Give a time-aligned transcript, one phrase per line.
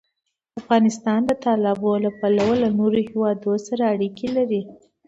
[0.59, 4.61] افغانستان د تالابونه له پلوه له نورو هېوادونو سره اړیکې لري.